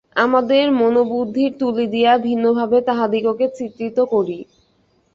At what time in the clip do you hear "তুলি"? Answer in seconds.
1.59-1.85